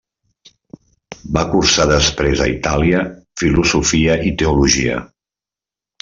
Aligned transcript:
Va 1.37 1.41
cursar 1.51 1.85
després 1.91 2.41
a 2.45 2.49
Itàlia 2.53 3.03
filosofia 3.41 4.15
i 4.31 4.35
teologia. 4.43 4.97